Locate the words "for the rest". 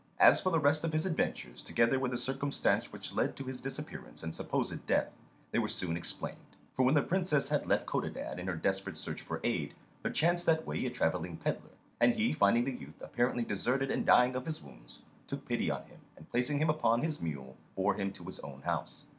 0.41-0.83